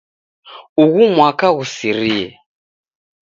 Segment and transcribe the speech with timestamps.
[0.81, 2.27] Ughu mwaka ghusirie.